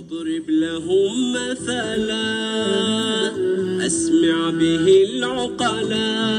[0.00, 2.40] واضرب لهم مثلا.
[3.86, 6.30] أسمع به العقلا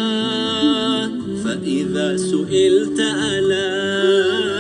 [1.43, 4.50] فإذا سئلت ألا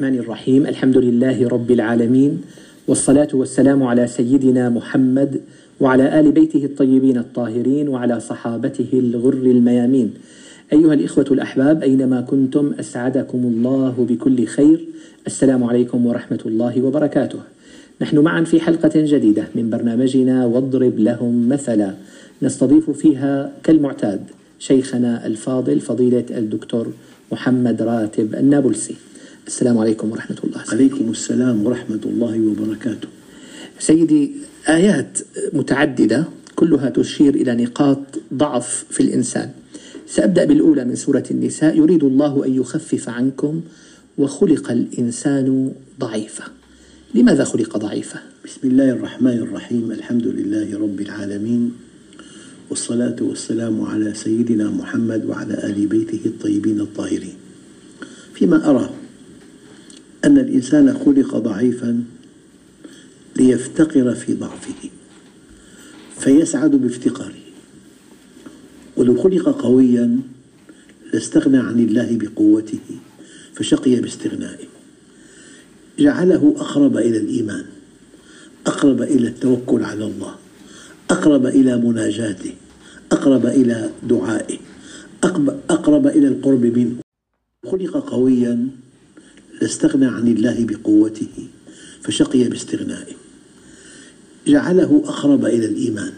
[0.00, 0.66] الرحمن الرحيم.
[0.66, 2.42] الحمد لله رب العالمين
[2.88, 5.40] والصلاة والسلام على سيدنا محمد
[5.80, 10.10] وعلى آل بيته الطيبين الطاهرين وعلى صحابته الغر الميامين.
[10.72, 14.84] أيها الإخوة الأحباب أينما كنتم أسعدكم الله بكل خير.
[15.26, 17.38] السلام عليكم ورحمة الله وبركاته.
[18.00, 21.94] نحن معا في حلقة جديدة من برنامجنا واضرب لهم مثلا.
[22.42, 24.20] نستضيف فيها كالمعتاد
[24.58, 26.86] شيخنا الفاضل فضيلة الدكتور
[27.32, 29.09] محمد راتب النابلسي.
[29.50, 30.62] السلام عليكم ورحمة الله.
[30.68, 33.08] عليكم السلام ورحمة الله وبركاته.
[33.78, 34.30] سيدي
[34.68, 35.18] آيات
[35.52, 37.98] متعددة كلها تشير إلى نقاط
[38.34, 39.50] ضعف في الإنسان.
[40.06, 41.76] سأبدأ بالأولى من سورة النساء.
[41.76, 43.60] يريد الله أن يخفف عنكم
[44.18, 46.44] وخلق الإنسان ضعيفا.
[47.14, 49.92] لماذا خلق ضعيفا؟ بسم الله الرحمن الرحيم.
[49.92, 51.72] الحمد لله رب العالمين
[52.70, 57.36] والصلاة والسلام على سيدنا محمد وعلى آل بيته الطيبين الطاهرين.
[58.34, 58.90] فيما أرى
[60.24, 62.04] أن الإنسان خلق ضعيفا
[63.36, 64.90] ليفتقر في ضعفه
[66.18, 67.34] فيسعد بافتقاره.
[68.96, 70.20] ولو خلق قويا
[71.12, 72.78] لاستغنى عن الله بقوته
[73.54, 74.66] فشقي باستغنائه.
[75.98, 77.64] جعله أقرب إلى الإيمان
[78.66, 80.34] أقرب إلى التوكل على الله
[81.10, 82.54] أقرب إلى مناجاته
[83.12, 84.58] أقرب إلى دعائه
[85.70, 86.96] أقرب إلى القرب منه.
[87.70, 88.68] خلق قويا
[89.60, 91.48] لاستغنى عن الله بقوته
[92.02, 93.14] فشقي باستغنائه.
[94.46, 96.12] جعله أقرب إلى الإيمان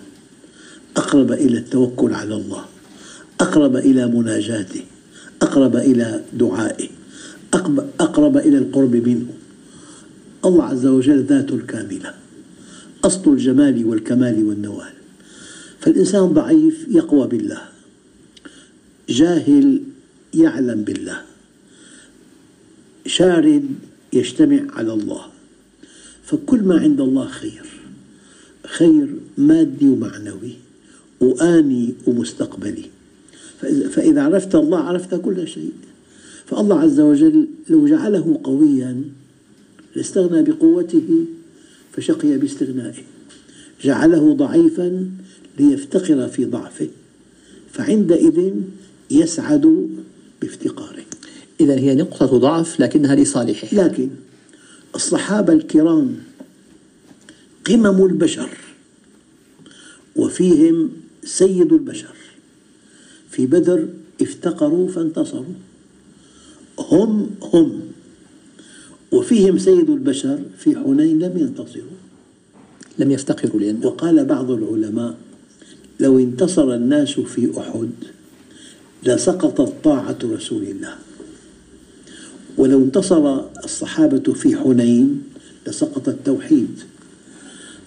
[0.97, 2.65] أقرب إلى التوكل على الله
[3.41, 4.83] أقرب إلى مناجاته
[5.43, 6.89] أقرب إلى دعائه
[8.01, 9.27] أقرب إلى القرب منه.
[10.45, 12.15] الله عز وجل ذاته الكاملة
[13.05, 14.93] أصل الجمال والكمال والنوال.
[15.81, 17.63] فالإنسان ضعيف يقوى بالله
[19.09, 19.83] جاهل
[20.35, 21.32] يعلم بالله.
[23.07, 23.65] شارد
[24.13, 25.27] يجتمع على الله.
[26.25, 27.67] فكل ما عند الله خير.
[28.67, 29.09] خير
[29.39, 30.53] مادي ومعنوي
[31.21, 32.85] وآني ومستقبلي.
[33.91, 35.73] فإذا عرفت الله عرفت كل شيء.
[36.47, 39.05] فالله عز وجل لو جعله قويا
[39.97, 41.25] لاستغنى بقوته
[41.93, 43.03] فشقي باستغنائه.
[43.83, 45.11] جعله ضعيفا
[45.59, 46.89] ليفتقر في ضعفه.
[47.73, 48.53] فعندئذ
[49.11, 49.89] يسعد
[50.43, 51.12] بافتقاره.
[51.63, 53.69] إذا هي نقطة ضعف لكنها لصالحه.
[53.73, 54.09] لكن
[54.95, 56.17] الصحابة الكرام
[57.67, 58.49] قمم البشر
[60.17, 60.91] وفيهم
[61.25, 62.15] سيد البشر.
[63.31, 63.89] في بدر
[64.23, 65.55] افتقروا فانتصروا.
[66.79, 67.81] هم هم.
[69.13, 72.03] وفيهم سيد البشر في حنين لم ينتصروا.
[72.99, 75.17] لم يفتقروا لأنه وقال بعض العلماء
[76.01, 77.91] لو انتصر الناس في أحد
[79.05, 80.95] لسقطت طاعة رسول الله.
[82.59, 85.23] ولو انتصر الصحابة في حنين
[85.67, 86.79] لسقط التوحيد.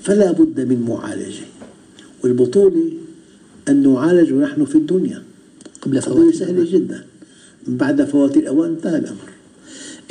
[0.01, 1.45] فلا بد من معالجة.
[2.23, 2.91] والبطولة
[3.69, 5.23] أن نعالج ونحن في الدنيا.
[5.81, 7.03] قبل فوات سهلة جدا.
[7.67, 9.29] بعد فوات الأوان انتهى الأمر.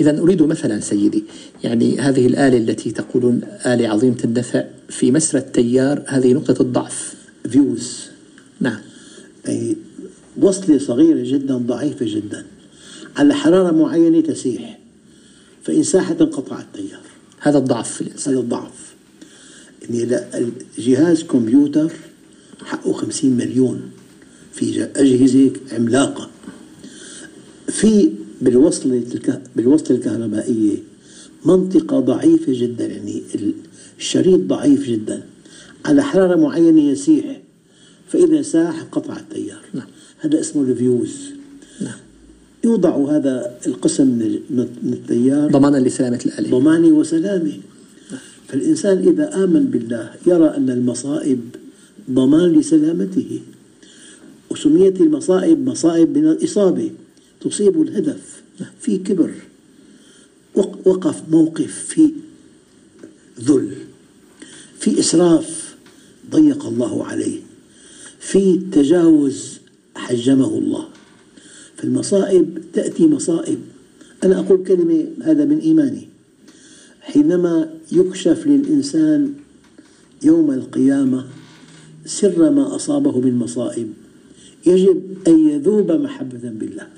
[0.01, 1.25] إذا أريد مثلا سيدي
[1.65, 7.15] يعني هذه الآلة التي تقولون آلة عظيمة الدفع في مسرى التيار هذه نقطة الضعف.
[7.49, 8.01] فيوز.
[8.61, 8.81] نعم.
[9.45, 9.77] يعني
[10.37, 12.45] وصلة صغيرة جدا ضعيفة جدا.
[13.17, 14.79] على حرارة معينة تسيح.
[15.63, 17.01] فإن ساحت انقطع التيار.
[17.41, 18.33] هذا الضعف في الإنسان.
[18.35, 18.95] هذا الضعف.
[19.83, 21.93] يعني لا جهاز كمبيوتر
[22.65, 23.91] حقه 50 مليون
[24.53, 26.31] في أجهزة عملاقة.
[27.69, 29.03] في بالوصلة
[29.57, 30.77] بالوصلة الكهربائية
[31.45, 33.55] منطقة ضعيفة جدا يعني ال-
[33.99, 35.23] الشريط ضعيف جدا.
[35.85, 37.41] على حرارة معينة يسيح.
[38.09, 39.61] فإذا ساح قطع التيار.
[39.75, 39.87] نعم.
[40.19, 41.17] هذا اسمه الفيوز.
[41.81, 41.99] نعم.
[42.65, 44.07] يوضع هذا القسم
[44.51, 47.61] من التيار؟ ضمانا لسلامة الآلة ضماني وسلامي
[48.49, 51.41] فالإنسان إذا آمن بالله يرى أن المصائب
[52.11, 53.41] ضمان لسلامته.
[54.51, 56.91] وسميت المصائب مصائب من الإصابة.
[57.41, 58.43] تصيب الهدف
[58.81, 59.31] في كبر.
[60.55, 62.11] وق- وقف موقف في
[63.41, 63.71] ذل.
[64.79, 65.75] في إسراف
[66.31, 67.39] ضيق الله عليه.
[68.19, 69.59] في تجاوز
[69.97, 70.89] حجمه الله.
[71.85, 73.59] فالمصائب تأتي مصائب.
[74.25, 76.09] أنا أقول كلمة هذا من إيماني.
[77.01, 79.35] حينما يكشف للإنسان
[80.23, 81.25] يوم القيامة
[82.07, 83.93] سر ما أصابه من مصائب
[84.67, 86.89] يجب أن يذوب محبة بالله.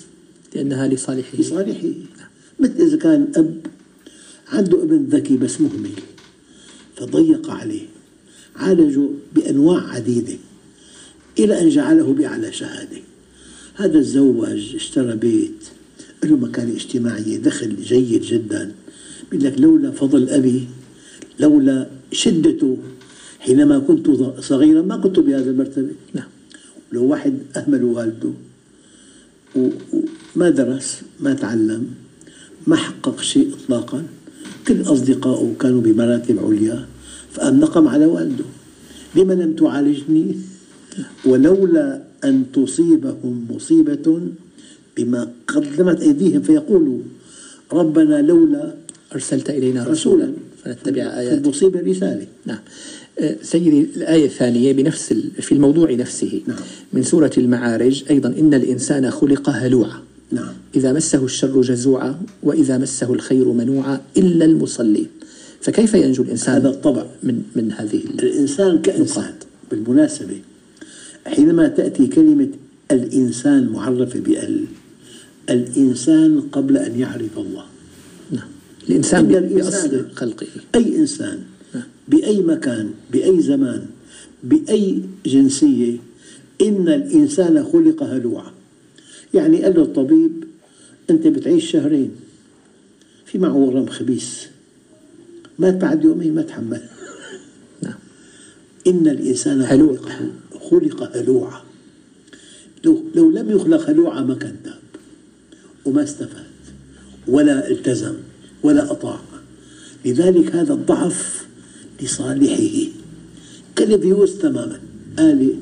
[0.55, 1.39] لأنها لصالحه.
[1.39, 1.89] لصالحه.
[2.61, 3.61] مثل إذا كان أب
[4.49, 5.91] عنده ابن ذكي بس مهمل
[6.97, 7.87] فضيق عليه
[8.57, 10.37] عالجه بأنواع عديدة
[11.39, 12.99] إلى أن جعله بأعلى شهادة.
[13.77, 15.65] هذا تزوج اشترى بيت.
[16.25, 18.73] له مكانة اجتماعية دخل جيد جدا.
[19.31, 20.69] بيقول لك لولا فضل أبي
[21.41, 22.79] لولا شدته
[23.41, 25.93] حينما كنت صغيرا ما كنت بهذا المرتبة.
[26.15, 26.29] نعم.
[26.93, 28.33] لو واحد أهمل والده
[29.57, 31.91] وما درس ما تعلم
[32.67, 34.03] ما حقق شيء إطلاقا
[34.69, 36.87] كل أصدقائه كانوا بمراتب عليا
[37.33, 38.45] فقام نقم على والده.
[39.17, 40.37] لما لم تعالجني؟
[41.25, 44.21] ولولا أن تصيبهم مصيبة
[44.97, 46.43] بما قدمت أيديهم.
[46.43, 46.99] فيقولوا
[47.73, 48.75] ربنا لولا
[49.15, 50.33] أرسلت إلينا رسولا
[50.65, 51.45] فنتبع آياتك.
[51.45, 52.59] المصيبة رسالة نعم.
[53.19, 56.41] آه، سيدي الآية الثانية بنفس في الموضوع نفسه.
[56.47, 56.59] نعم.
[56.93, 59.99] من سورة المعارج أيضا إن الإنسان خلق هلوعا.
[60.33, 60.49] نعم.
[60.77, 65.07] إذا مسه الشر جزوعا وإذا مسه الخير منوعا إلا المصلين.
[65.61, 67.07] فكيف ينجو الإنسان هذا الطبع.
[67.23, 69.33] من من هذه ال- الإنسان كإنسان
[69.71, 70.37] بالمناسبة
[71.27, 72.49] حينما تأتي كلمة
[72.91, 74.65] الإنسان معرفة بال
[75.51, 77.65] الإنسان قبل أن يعرف الله.
[78.33, 78.49] نعم.
[78.89, 80.47] الإنسان بأصل خلقه.
[80.75, 81.39] أي إنسان
[82.09, 83.87] بأي مكان بأي زمان
[84.45, 85.97] بأي جنسية
[86.63, 88.53] إن الإنسان خلق هلوعا.
[89.35, 90.45] يعني قال له الطبيب
[91.11, 92.11] أنت بتعيش شهرين
[93.27, 94.45] في معه ورم خبيث
[95.59, 96.83] مات بعد يومين ما تحمل.
[97.83, 97.99] نعم.
[98.87, 99.99] إن الإنسان هلوع.
[100.71, 101.61] خلق هلوعا
[102.85, 104.79] لو لو لم يخلق هلوعا ما كان تاب.
[105.85, 106.47] وما استفاد.
[107.29, 108.15] ولا التزم.
[108.63, 109.21] ولا أطاع.
[110.05, 111.47] لذلك هذا الضعف
[112.03, 112.89] لصالحه.
[113.77, 114.81] كالفيوس تماما.
[115.19, 115.53] آلي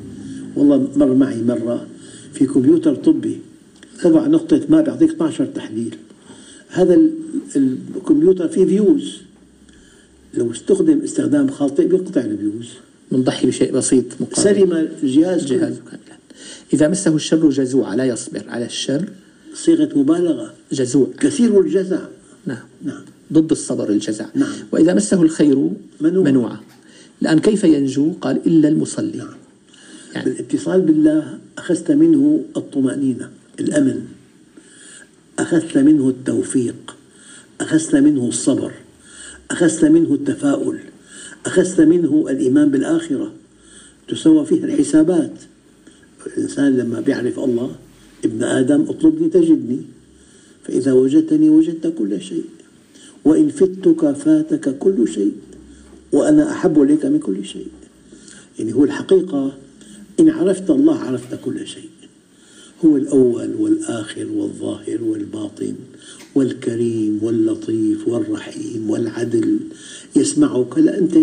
[0.56, 1.86] والله مر معي مرة
[2.32, 3.38] في كمبيوتر طبي.
[4.02, 5.96] تضع نقطة ماء بيعطيك 12 تحليل.
[6.68, 7.10] هذا ال-
[7.96, 9.16] الكمبيوتر فيه فيوز.
[10.34, 12.68] لو استخدم استخدام خاطئ بيقطع الفيوز.
[13.16, 15.75] نضحي بشيء بسيط مقابل سلم الجهاز جهاز.
[15.78, 16.19] كاملا
[16.72, 19.08] إذا مسه الشر جزوعا لا يصبر على الشر.
[19.55, 20.55] صيغة مبالغة.
[20.72, 21.08] جزوع.
[21.20, 21.99] كثير الجزع.
[22.46, 22.66] نعم.
[22.82, 23.02] نعم.
[23.32, 24.26] ضد الصبر الجزع.
[24.34, 24.52] نعم.
[24.72, 25.70] وإذا مسه الخير
[26.00, 26.25] منوع.
[26.25, 26.61] منوعا
[27.22, 29.19] الآن كيف ينجو؟ قال إلا المصلي.
[29.19, 29.34] نعم.
[30.14, 33.31] يعني بالاتصال بالله أخذت منه الطمأنينة
[33.61, 34.05] الأمن
[35.38, 36.96] أخذت منه التوفيق.
[37.61, 38.72] أخذت منه الصبر.
[39.50, 40.78] أخذت منه التفاؤل.
[41.46, 43.32] أخذت منه الإيمان بالآخرة.
[44.08, 45.33] تسوى فيها الحسابات.
[46.26, 47.76] الإنسان لما بيعرف الله
[48.25, 49.80] ابن آدم اطلبني تجدني
[50.64, 52.45] فإذا وجدتني وجدت كل شيء.
[53.25, 55.33] وإن فتك فاتك كل شيء.
[56.12, 57.68] وأنا أحب إليك من كل شيء.
[58.59, 59.52] يعني هو الحقيقة
[60.21, 61.88] إن عرفت الله عرفت كل شيء.
[62.85, 65.75] هو الأول والآخر والظاهر والباطن
[66.35, 69.59] والكريم واللطيف والرحيم والعدل.
[70.17, 70.79] يسمعك.
[70.79, 71.19] هلا أنت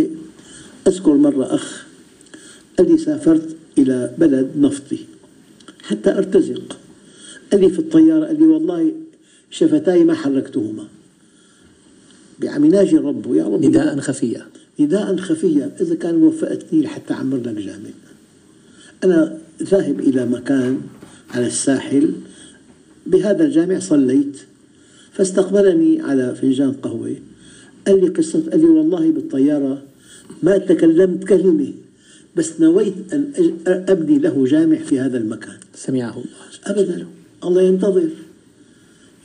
[0.88, 1.86] أذكر مرة أخ
[2.77, 4.98] قال لي سافرت إلى بلد نفطي
[5.84, 6.77] حتى أرتزق.
[7.51, 8.91] قال لي في الطيارة قال لي والله
[9.51, 10.88] شفتاي ما حركتهما.
[12.44, 13.65] عم يناجي ربه يا رب.
[13.65, 14.48] نداء خفيا
[14.80, 17.89] نداء خفيا إذا كان وفقتني لحتى أعمر لك جامع
[19.03, 20.82] أنا ذاهب إلى مكان
[21.33, 22.11] على الساحل
[23.05, 24.38] بهذا الجامع صليت
[25.11, 27.15] فاستقبلني على فنجان قهوة.
[27.88, 29.81] قال لي قصة قال لي والله بالطيارة
[30.43, 31.73] ما تكلمت كلمة
[32.35, 33.31] بس نويت أن
[33.67, 35.57] أبني له جامع في هذا المكان.
[35.75, 36.25] سمعه الله.
[36.65, 37.07] أبدا.
[37.43, 38.09] الله ينتظر.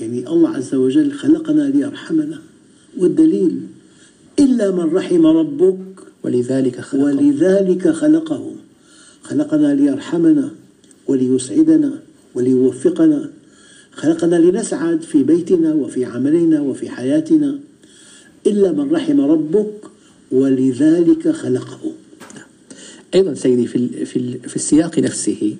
[0.00, 2.38] يعني الله عز وجل خلقنا ليرحمنا.
[2.98, 3.60] والدليل
[4.38, 5.78] إلا من رحم ربك
[6.22, 8.56] ولذلك خلق ولذلك خلقهم
[9.22, 10.50] خلقنا ليرحمنا.
[11.08, 12.02] وليسعدنا
[12.34, 13.30] وليوفقنا.
[13.92, 17.58] خلقنا لنسعد في بيتنا وفي عملنا وفي حياتنا.
[18.46, 19.72] إلا من رحم ربك
[20.32, 21.92] ولذلك خلقه.
[23.14, 25.56] أيضا سيدي في, في, في السياق نفسه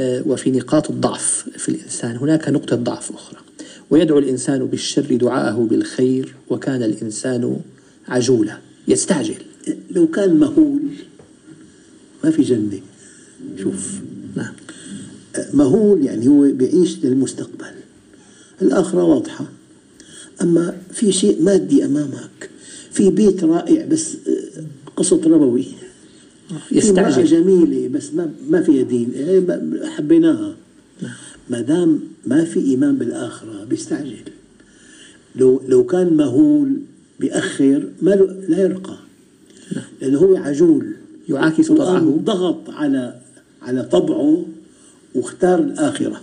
[0.00, 3.38] آه، وفي نقاط الضعف في الإنسان هناك نقطة ضعف أخرى.
[3.90, 7.60] ويدعو الإنسان بالشر دعاءه بالخير وكان الإنسان
[8.08, 8.58] عجولا
[8.88, 9.34] يستعجل.
[9.90, 10.80] لو كان مهول
[12.24, 12.80] ما في جنة.
[13.62, 14.00] شوف.
[14.36, 14.52] نعم.
[15.54, 17.66] مهول يعني هو بيعيش للمستقبل.
[18.62, 19.46] الآخرة واضحة.
[20.42, 22.50] أما في شيء مادي أمامك
[22.92, 24.62] في بيت رائع بس آه،
[24.96, 25.66] قصة ربوي.
[26.72, 27.24] يستعجل.
[27.24, 30.54] جميلة بس ما ما فيها دين إيه، حبيناها.
[31.50, 34.16] ما دام ما في إيمان بالآخرة بيستعجل.
[35.36, 36.76] لو لو كان مهول
[37.20, 38.10] بيأخر ما
[38.48, 38.96] لا يرقى.
[40.00, 40.86] لأنه هو عجول.
[41.28, 43.20] يعاكس طبعه ضغط على
[43.62, 44.44] على طبعه.
[45.14, 46.20] واختار الآخرة.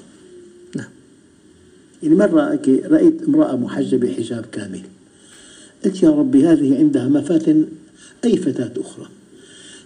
[0.76, 0.90] نعم.
[2.04, 4.82] يعني مرة رأيت امرأة محجبة حجاب كامل.
[5.86, 7.66] قلت يا ربي هذه عندها مفاتن
[8.26, 9.08] أي فتاة أخرى.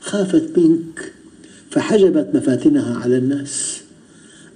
[0.01, 1.12] خافت منك
[1.70, 3.81] فحجبت مفاتنها على الناس.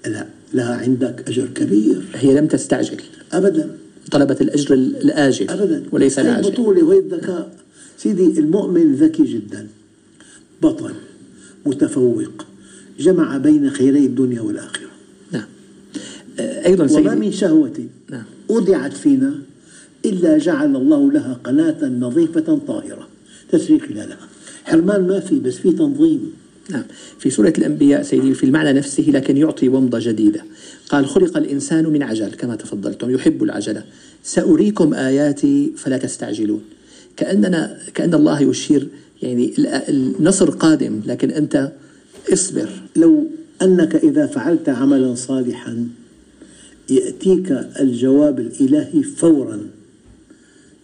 [0.05, 2.05] لا لها عندك أجر كبير.
[2.15, 3.01] هي لم تستعجل.
[3.33, 3.77] أبدا.
[4.11, 5.49] طلبت الأجر الآجل.
[5.49, 5.83] أبدا.
[5.91, 7.57] وليس العاجل البطولة وهي الذكاء.
[7.97, 9.67] سيدي المؤمن ذكي جدا.
[10.61, 10.93] بطل.
[11.65, 12.45] متفوق.
[12.99, 14.89] جمع بين خيري الدنيا والآخرة.
[15.31, 15.45] نعم.
[16.39, 18.23] أيضا سيدي وما من شهوة نعم.
[18.49, 19.35] أودعت فينا
[20.05, 23.07] إلا جعل الله لها قناة نظيفة طاهرة
[23.51, 24.17] تسري خلالها.
[24.63, 26.33] حرمان ما في بس في تنظيم.
[26.69, 26.83] نعم.
[27.19, 30.43] في سورة الأنبياء سيدي في المعنى نفسه لكن يعطي ومضة جديدة.
[30.89, 33.83] قال خلق الإنسان من عجل كما تفضلتم يحب العجلة.
[34.23, 36.61] سأريكم آياتي فلا تستعجلون.
[37.17, 38.87] كأننا كأن الله يشير
[39.21, 39.53] يعني
[39.89, 41.71] النصر قادم لكن أنت
[42.33, 42.69] اصبر.
[42.95, 43.27] لو
[43.61, 45.87] أنك إذا فعلت عملا صالحا
[46.89, 49.59] يأتيك الجواب الإلهي فورا.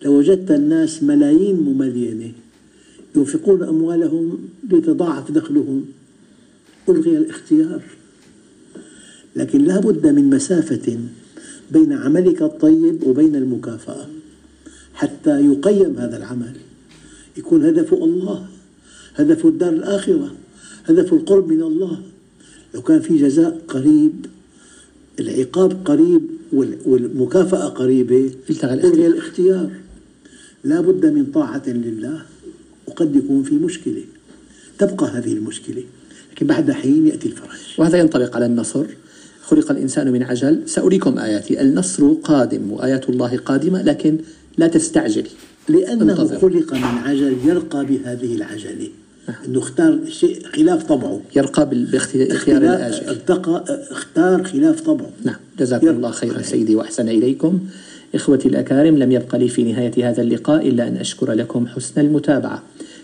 [0.05, 2.31] لوجدت الناس ملايين مملينة
[3.15, 5.85] ينفقون أموالهم ليتضاعف دخلهم.
[6.89, 7.81] ألغي الاختيار.
[9.35, 10.99] لكن لا بد من مسافة
[11.71, 14.07] بين عملك الطيب وبين المكافأة.
[14.93, 16.55] حتى يقيم هذا العمل.
[17.37, 18.45] يكون هدفه الله
[19.15, 20.31] هدفه الدار الآخرة.
[20.85, 22.01] هدفه القرب من الله.
[22.73, 24.25] لو كان في جزاء قريب
[25.19, 26.21] العقاب قريب
[26.85, 28.31] والمكافأة قريبة
[28.63, 29.69] الغي الاختيار.
[30.63, 32.21] لا بد من طاعة لله
[32.87, 34.03] وقد يكون في مشكلة.
[34.77, 35.83] تبقى هذه المشكلة.
[36.31, 37.59] لكن بعد حين يأتي الفرج.
[37.77, 38.85] وهذا ينطبق على النصر.
[39.41, 40.61] خلق الإنسان من عجل.
[40.65, 41.61] سأريكم آياتي.
[41.61, 44.17] النصر قادم وآيات الله قادمة لكن
[44.57, 45.27] لا تستعجل.
[45.69, 46.39] لأنه انتظر.
[46.39, 48.73] خلق من عجل يرقى بهذه العجلة.
[48.73, 49.10] نعم.
[49.47, 51.21] أنه اختار شيء خلاف طبعه.
[51.35, 53.07] يرقى باختيار الآجل.
[53.07, 55.09] ارتقى اختار خلاف طبعه.
[55.23, 55.35] نعم.
[55.59, 57.59] جزاكم الله خيرا سيدي وأحسن إليكم.
[58.15, 62.63] إخوتي الأكارم لم يبق لي في نهاية هذا اللقاء إلا أن أشكر لكم حسن المتابعة.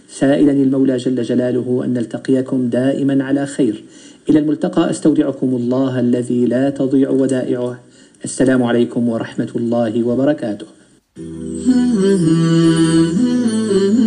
[0.09, 3.83] سائلا المولى جل جلاله أن نلتقيكم دائما على خير.
[4.29, 7.79] إلى الملتقى أستودعكم الله الذي لا تضيع ودائعه.
[8.25, 10.65] السلام عليكم ورحمة الله وبركاته.